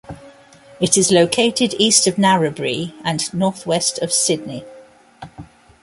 It 0.79 0.97
is 0.97 1.11
located 1.11 1.75
east 1.77 2.07
of 2.07 2.15
Narrabri 2.15 2.91
and 3.03 3.31
northwest 3.35 3.99
of 3.99 4.11
Sydney. 4.11 4.65